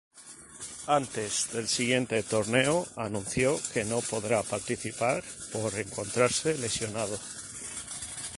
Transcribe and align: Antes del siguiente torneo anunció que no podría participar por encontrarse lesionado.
Antes 0.99 1.47
del 1.53 1.67
siguiente 1.67 2.23
torneo 2.23 2.87
anunció 2.95 3.61
que 3.71 3.83
no 3.85 4.01
podría 4.01 4.41
participar 4.41 5.23
por 5.53 5.75
encontrarse 5.75 6.57
lesionado. 6.57 7.19